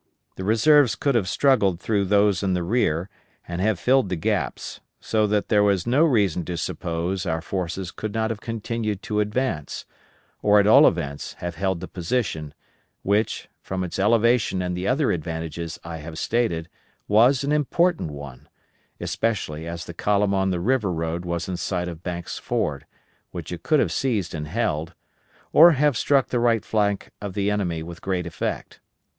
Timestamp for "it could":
23.51-23.79